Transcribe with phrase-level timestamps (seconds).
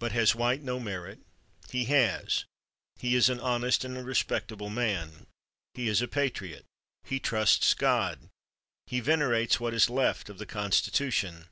[0.00, 1.20] But has White no merit?
[1.70, 2.44] He has.
[2.96, 5.28] He is an honest and a respectable man.
[5.74, 6.64] He is a patriot.
[7.04, 8.28] He trusts God.
[8.88, 11.46] He venerates what is left of the Constitution.